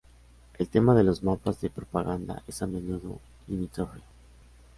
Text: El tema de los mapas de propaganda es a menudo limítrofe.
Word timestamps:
El 0.57 0.67
tema 0.67 0.95
de 0.95 1.03
los 1.03 1.21
mapas 1.21 1.61
de 1.61 1.69
propaganda 1.69 2.41
es 2.47 2.63
a 2.63 2.65
menudo 2.65 3.19
limítrofe. 3.47 3.99